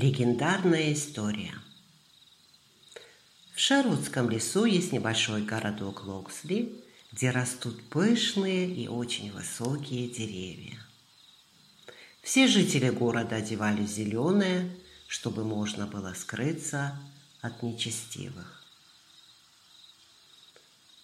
Легендарная 0.00 0.92
история. 0.92 1.54
В 3.52 3.58
Шервудском 3.58 4.30
лесу 4.30 4.64
есть 4.64 4.92
небольшой 4.92 5.42
городок 5.42 6.04
Локсли, 6.04 6.72
где 7.10 7.30
растут 7.30 7.82
пышные 7.90 8.72
и 8.72 8.86
очень 8.86 9.32
высокие 9.32 10.06
деревья. 10.06 10.78
Все 12.22 12.46
жители 12.46 12.90
города 12.90 13.34
одевали 13.34 13.84
зеленое, 13.84 14.70
чтобы 15.08 15.42
можно 15.42 15.88
было 15.88 16.14
скрыться 16.14 16.96
от 17.40 17.64
нечестивых. 17.64 18.62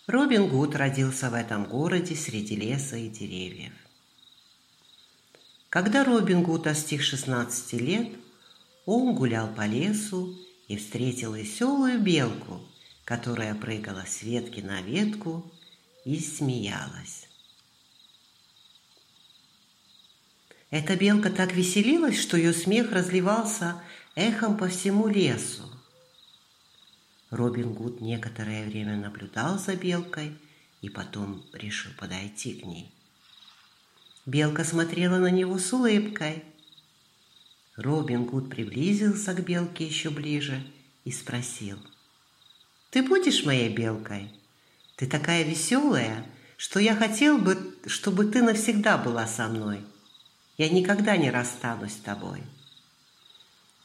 Робин 0.07 0.47
Гуд 0.47 0.77
родился 0.77 1.31
в 1.31 1.35
этом 1.35 1.65
городе 1.65 2.15
среди 2.15 2.55
леса 2.55 2.97
и 2.97 3.09
деревьев. 3.09 3.73
Когда 5.69 6.05
Робин 6.05 6.45
Гуд 6.45 6.63
достиг 6.63 7.03
16 7.03 7.73
лет– 7.73 8.09
он 8.87 9.15
гулял 9.15 9.53
по 9.53 9.67
лесу 9.67 10.37
и 10.69 10.77
встретил 10.77 11.35
веселую 11.35 12.01
белку, 12.01 12.61
которая 13.05 13.55
прыгала 13.55 14.05
с 14.07 14.23
ветки 14.23 14.61
на 14.61 14.83
ветку 14.83 15.51
и 16.05 16.19
смеялась. 16.19 17.29
Эта 20.71 20.97
белка 20.97 21.31
так 21.31 21.53
веселилась, 21.53 22.21
что 22.21 22.37
ее 22.37 22.53
смех 22.53 22.93
разливался 22.93 23.81
эхом 24.17 24.57
по 24.57 24.69
всему 24.69 25.07
лесу. 25.07 25.63
Робин 27.31 27.73
Гуд 27.75 28.01
некоторое 28.01 28.65
время 28.65 28.97
наблюдал 28.97 29.59
за 29.59 29.77
белкой 29.77 30.37
и 30.83 30.89
потом 30.89 31.45
решил 31.53 31.93
подойти 31.99 32.55
к 32.55 32.65
ней. 32.65 32.93
Белка 34.27 34.65
смотрела 34.65 35.19
на 35.19 35.31
него 35.31 35.59
с 35.59 35.73
улыбкой– 35.73 36.45
Робин 37.77 38.25
Гуд 38.25 38.51
приблизился 38.51 39.35
к 39.35 39.45
белке 39.45 39.87
еще 39.87 40.11
ближе 40.11 40.63
и 41.05 41.11
спросил. 41.11 41.79
«Ты 42.91 43.03
будешь 43.03 43.45
моей 43.45 43.69
белкой? 43.69 44.31
Ты 44.97 45.07
такая 45.07 45.43
веселая, 45.43 46.25
что 46.57 46.79
я 46.79 46.95
хотел 46.95 47.39
бы, 47.39 47.77
чтобы 47.87 48.27
ты 48.27 48.43
навсегда 48.43 48.97
была 48.97 49.27
со 49.27 49.49
мной. 49.49 49.81
Я 50.57 50.69
никогда 50.71 51.17
не 51.17 51.31
расстанусь 51.31 51.95
с 51.95 51.97
тобой». 51.97 52.43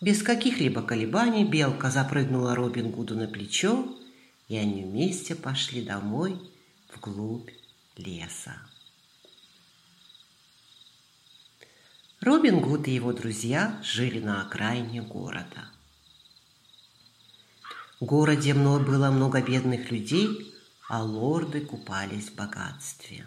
Без 0.02 0.23
каких-либо 0.23 0.82
колебаний 0.82 1.44
белка 1.44 1.90
запрыгнула 1.90 2.56
Робин 2.56 2.92
Гуду 2.92 3.16
на 3.16 3.28
плечо, 3.28 3.98
и 4.48 4.56
они 4.56 4.84
вместе 4.84 5.36
пошли 5.36 5.82
домой 5.82 6.40
вглубь 6.94 7.50
леса. 7.98 8.56
Робин 12.22 12.59
Гуд 12.59 12.89
и 12.89 12.92
его 12.92 13.14
друзья 13.14 13.80
жили 13.81 14.20
на 14.20 14.42
окраине 14.42 15.02
города. 15.02 15.70
В 18.02 18.06
городе 18.06 18.53
было 18.53 19.09
много 19.09 19.42
бедных 19.42 19.89
людей, 19.89 20.53
а 20.89 21.02
лорды 21.02 21.61
купались 21.61 22.30
в 22.30 22.36
богатстве. 22.36 23.26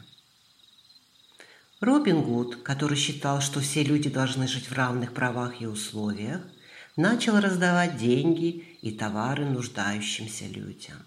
Робин 1.81 2.21
Гуд, 2.21 2.63
который 2.63 2.99
считал, 2.99 3.41
что 3.41 3.61
все 3.61 3.83
люди 3.83 4.11
должны 4.11 4.47
жить 4.47 4.69
в 4.69 4.75
равных 4.75 5.15
правах 5.15 5.63
и 5.63 5.67
условиях, 5.67 6.43
начал 6.95 7.41
раздавать 7.41 7.97
деньги 7.97 8.77
и 8.83 8.91
товары 8.91 9.47
нуждающимся 9.47 10.47
людям. 10.49 10.99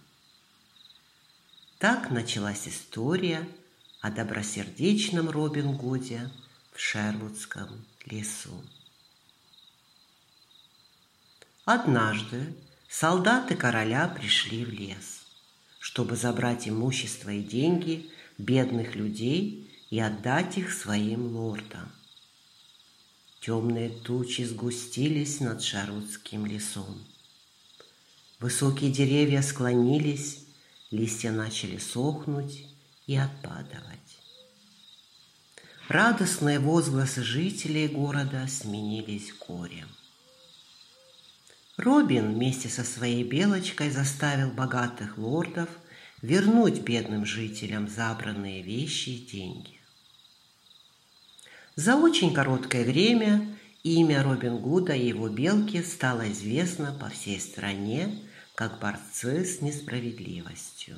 Так 1.78 2.10
началась 2.10 2.68
история 2.68 3.48
о 4.02 4.10
добросердечном 4.10 5.30
Робин 5.30 5.78
Гуде– 5.78 6.32
в 6.76 6.80
Шервудском 6.80 7.70
лесу. 8.06 8.62
Однажды 11.64 12.54
солдаты 12.90 13.56
короля 13.56 14.10
пришли 14.10 14.66
в 14.66 14.70
лес, 14.70 15.26
чтобы 15.80 16.18
забрать 16.18 16.68
имущество 16.68 17.30
и 17.30 17.42
деньги 17.42 18.12
бедных 18.38 18.96
людей 18.96 19.72
и 19.90 20.00
отдать 20.02 20.58
их 20.58 20.74
своим 20.74 21.28
лордам. 21.28 21.90
Темные 23.40 23.90
тучи 23.90 24.42
сгустились 24.42 25.40
над 25.40 25.64
Шарутским 25.64 26.46
лесом. 26.46 27.02
Высокие 28.40 28.92
деревья 28.92 29.42
склонились, 29.42 30.46
листья 30.92 31.32
начали 31.32 31.78
сохнуть 31.78 32.66
и 33.08 33.16
отпадать. 33.16 34.25
Радостные 35.88 36.58
возгласы 36.58 37.22
жителей 37.22 37.88
города 37.88 38.48
сменились 38.48 39.32
горем. 39.48 39.88
Робин 41.78 42.34
вместе 42.34 42.70
со 42.70 42.84
своей 42.84 43.24
белочкой 43.24 43.92
заставил 43.92 44.50
богатых 44.50 45.20
лордов 45.20 45.70
вернуть 46.24 46.80
бедным 46.80 47.24
жителям 47.24 47.88
забранные 47.88 48.64
вещи 48.64 49.10
и 49.10 49.28
деньги. 49.28 49.80
За 51.76 51.96
очень 51.96 52.34
короткое 52.34 52.84
время 52.84 53.48
имя 53.84 54.24
Робин 54.24 54.58
Гуда 54.58 54.94
и 54.94 55.10
его 55.10 55.30
белки 55.30 55.84
стало 55.84 56.32
известно 56.32 56.98
по 57.00 57.10
всей 57.10 57.40
стране 57.40 58.24
как 58.56 58.80
борцы 58.80 59.46
с 59.46 59.62
несправедливостью. 59.62 60.98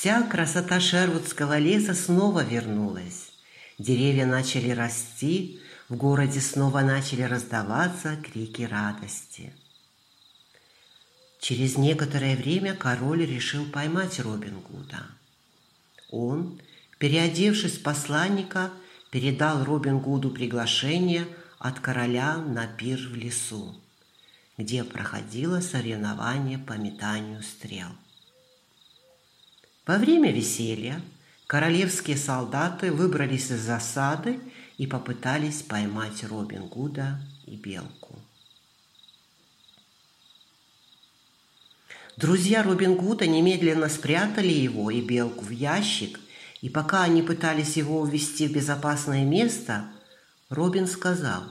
Вся 0.00 0.22
красота 0.22 0.80
Шервудского 0.80 1.58
леса 1.58 1.92
снова 1.92 2.42
вернулась. 2.42 3.32
Деревья 3.78 4.24
начали 4.24 4.70
расти, 4.70 5.60
в 5.90 5.96
городе 5.96 6.40
снова 6.40 6.80
начали 6.80 7.20
раздаваться 7.20 8.16
крики 8.16 8.62
радости. 8.62 9.52
Через 11.38 11.76
некоторое 11.76 12.34
время 12.34 12.74
король 12.74 13.26
решил 13.26 13.66
поймать 13.66 14.18
Робин 14.20 14.60
Гуда. 14.60 15.04
Он, 16.10 16.58
переодевшись 16.96 17.76
в 17.76 17.82
посланника, 17.82 18.70
передал 19.10 19.64
Робин 19.64 19.98
Гуду 19.98 20.30
приглашение 20.30 21.26
от 21.58 21.78
короля 21.78 22.38
на 22.38 22.66
пир 22.66 22.98
в 23.06 23.14
лесу, 23.16 23.78
где 24.56 24.82
проходило 24.82 25.60
соревнование 25.60 26.56
по 26.56 26.72
метанию 26.72 27.42
стрел. 27.42 27.90
Во 29.86 29.98
время 29.98 30.32
веселья 30.32 31.00
королевские 31.46 32.16
солдаты 32.16 32.92
выбрались 32.92 33.50
из 33.50 33.60
засады 33.60 34.38
и 34.78 34.86
попытались 34.86 35.62
поймать 35.62 36.22
Робин 36.24 36.66
Гуда 36.68 37.20
и 37.46 37.56
Белку. 37.56 38.18
Друзья 42.16 42.62
Робин 42.62 42.96
Гуда 42.96 43.26
немедленно 43.26 43.88
спрятали 43.88 44.52
его 44.52 44.90
и 44.90 45.00
Белку 45.00 45.44
в 45.44 45.50
ящик, 45.50 46.20
и 46.60 46.68
пока 46.68 47.02
они 47.02 47.22
пытались 47.22 47.76
его 47.76 48.00
увести 48.00 48.46
в 48.46 48.52
безопасное 48.52 49.24
место, 49.24 49.90
Робин 50.50 50.86
сказал, 50.86 51.44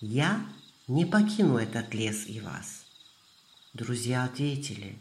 «Я 0.00 0.44
не 0.88 1.06
покину 1.06 1.56
этот 1.56 1.94
лес 1.94 2.24
и 2.26 2.40
вас». 2.40 2.84
Друзья 3.74 4.24
ответили, 4.24 4.96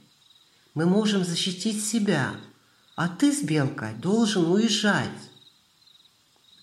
мы 0.73 0.85
можем 0.85 1.23
защитить 1.23 1.83
себя, 1.83 2.31
а 2.95 3.07
ты 3.07 3.31
с 3.31 3.43
Белкой 3.43 3.93
должен 3.95 4.49
уезжать. 4.49 5.09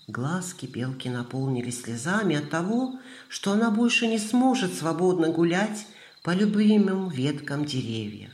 Глазки 0.07 0.65
Белки 0.65 1.07
наполнились 1.07 1.83
слезами 1.83 2.35
от 2.35 2.49
того, 2.49 2.99
что 3.29 3.53
она 3.53 3.71
больше 3.71 4.07
не 4.07 4.19
сможет 4.19 4.73
свободно 4.73 5.29
гулять 5.29 5.85
по 6.23 6.31
любимым 6.31 7.09
веткам 7.09 7.65
деревьев. 7.65 8.31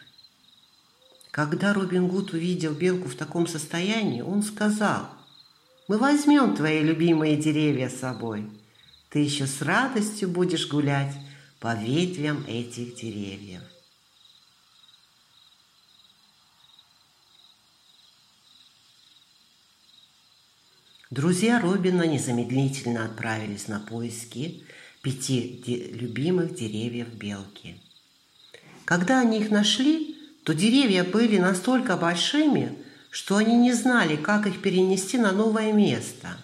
Когда 1.30 1.74
Робин 1.74 2.08
Гуд 2.08 2.34
увидел 2.34 2.74
Белку 2.74 3.10
в 3.10 3.16
таком 3.16 3.46
состоянии, 3.46 4.22
он 4.22 4.42
сказал, 4.42 5.08
«Мы 5.88 6.00
возьмем 6.00 6.56
твои 6.56 6.81
любимые 6.81 7.38
деревья 7.38 7.90
с 7.90 8.00
собой. 8.00 8.50
Ты 9.12 9.19
еще 9.19 9.46
с 9.46 9.62
радостью 9.62 10.30
будешь 10.30 10.68
гулять 10.68 11.13
по 11.60 11.75
ветвям 11.75 12.44
этих 12.48 12.96
деревьев». 12.96 13.62
Друзья 21.18 21.60
Робина 21.60 22.04
незамедлительно 22.04 23.06
отправились 23.06 23.68
на 23.68 23.80
поиски 23.80 24.64
пяти 25.02 25.64
де- 25.66 25.88
любимых 25.88 26.54
деревьев 26.54 27.08
белки. 27.12 27.81
Когда 28.86 29.22
они 29.22 29.40
их 29.40 29.50
нашли, 29.50 30.16
то 30.44 30.54
деревья 30.54 31.04
были 31.04 31.40
настолько 31.40 31.98
большими, 31.98 32.78
что 33.10 33.38
они 33.38 33.56
не 33.56 33.74
знали, 33.74 34.16
как 34.16 34.46
их 34.46 34.62
перенести 34.62 35.18
на 35.18 35.31
новое 35.31 35.74
место. 35.74 36.38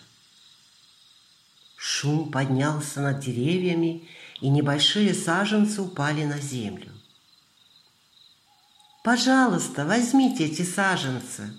Шум 1.76 2.32
поднялся 2.32 3.00
над 3.00 3.20
деревьями, 3.20 4.10
и 4.42 4.50
небольшие 4.50 5.14
саженцы 5.14 5.84
упали 5.84 6.24
на 6.24 6.40
землю. 6.40 6.90
«Пожалуйста, 9.04 9.86
возьмите 9.86 10.46
эти 10.46 10.64
саженцы, 10.64 11.54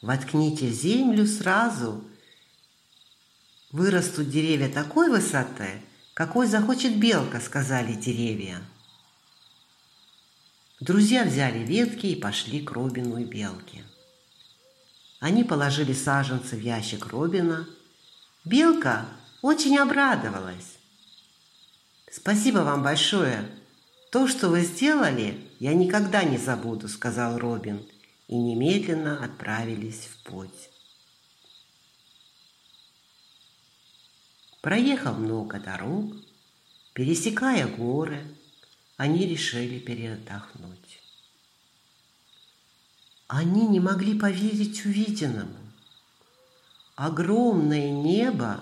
воткните 0.00 0.70
землю 0.70 1.26
сразу– 1.26 2.02
Вырастут 3.74 4.30
деревья 4.30 4.68
такой 4.68 5.10
высоты, 5.10 5.82
какой 6.14 6.46
захочет 6.46 6.96
белка, 6.96 7.40
сказали 7.40 7.94
деревья. 7.94 8.62
Друзья 10.78 11.24
взяли 11.24 11.58
ветки 11.58 12.06
и 12.06 12.14
пошли 12.14 12.60
к 12.60 12.70
Робину 12.70 13.18
и 13.18 13.24
Белке. 13.24 13.82
Они 15.18 15.42
положили 15.42 15.92
саженцы 15.92 16.54
в 16.54 16.60
ящик 16.60 17.08
Робина. 17.08 17.66
Белка 18.44 19.06
очень 19.42 19.76
обрадовалась. 19.78 20.78
«Спасибо 22.12 22.58
вам 22.58 22.84
большое. 22.84 23.44
То, 24.12 24.28
что 24.28 24.50
вы 24.50 24.60
сделали, 24.60 25.50
я 25.58 25.74
никогда 25.74 26.22
не 26.22 26.38
забуду»,— 26.38 26.86
сказал 26.88 27.38
Робин, 27.38 27.84
и 28.28 28.36
немедленно 28.36 29.24
отправились 29.24 30.08
в 30.12 30.30
путь. 30.30 30.70
Проехав 34.64 35.18
много 35.18 35.60
дорог, 35.60 36.16
пересекая 36.94 37.66
горы, 37.66 38.24
они 38.96 39.26
решили 39.26 39.78
переотдохнуть. 39.78 41.00
Они 43.26 43.66
не 43.66 43.78
могли 43.78 44.18
поверить 44.18 44.86
увиденному. 44.86 45.58
Огромное 46.96 47.90
небо, 47.90 48.58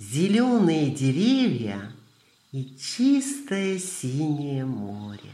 зеленые 0.00 0.90
деревья 0.90 1.92
и 2.50 2.76
чистое 2.76 3.78
синее 3.78 4.64
море. 4.64 5.30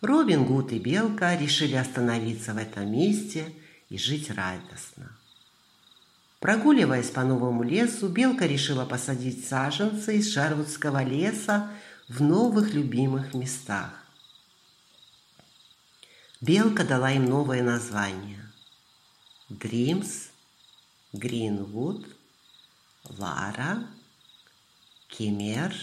Робин 0.00 0.46
Гуд 0.46 0.72
и 0.72 0.78
Белка 0.78 1.36
решили 1.36 1.74
остановиться 1.74 2.54
в 2.54 2.56
этом 2.56 2.90
месте 2.90 3.52
и 3.90 3.98
жить 3.98 4.30
радостно. 4.30 5.19
Прогуливаясь 6.40 7.10
по 7.10 7.22
новому 7.22 7.62
лесу, 7.62 8.08
Белка 8.08 8.46
решила 8.46 8.86
посадить 8.86 9.46
саженцы 9.46 10.16
из 10.16 10.32
Шарвудского 10.32 11.04
леса 11.04 11.70
в 12.08 12.22
новых 12.22 12.72
любимых 12.72 13.34
местах. 13.34 13.92
Белка 16.40 16.84
дала 16.84 17.12
им 17.12 17.26
новое 17.26 17.62
название. 17.62 18.42
Дримс, 19.50 20.30
Гринвуд, 21.12 22.06
Лара, 23.18 23.86
Кемер 25.08 25.74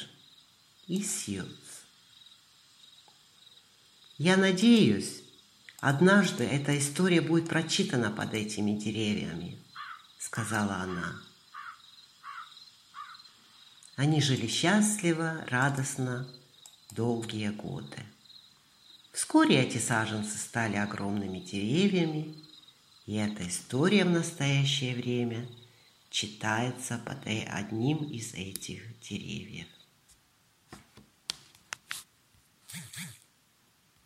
и 0.87 1.03
Сьюз. 1.03 1.85
Я 4.17 4.37
надеюсь, 4.37 5.21
однажды 5.81 6.45
эта 6.45 6.75
история 6.79 7.21
будет 7.21 7.47
прочитана 7.47 8.09
под 8.09 8.33
этими 8.33 8.71
деревьями– 8.71 9.59
сказала 10.27 10.75
она. 10.75 11.21
Они 13.95 14.21
жили 14.21 14.47
счастливо, 14.47 15.45
радостно, 15.47 16.27
долгие 16.91 17.49
годы. 17.49 18.03
Вскоре 19.13 19.63
эти 19.63 19.77
саженцы 19.77 20.37
стали 20.37 20.75
огромными 20.75 21.39
деревьями, 21.39 22.35
и 23.05 23.15
эта 23.15 23.47
история 23.47 24.03
в 24.03 24.09
настоящее 24.09 24.95
время 24.95 25.47
читается 26.09 26.97
под 26.97 27.25
э, 27.25 27.43
одним 27.43 28.03
из 28.11 28.33
этих 28.33 28.99
деревьев. 28.99 29.67